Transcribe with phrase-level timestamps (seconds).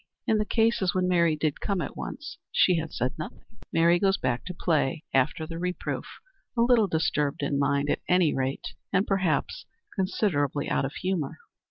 [0.25, 3.45] In the cases when Mary did come at once, she had said nothing.
[3.71, 6.07] Mary goes back to her play after the reproof,
[6.57, 11.37] a little disturbed in mind, at any rate, and perhaps considerably out of humor.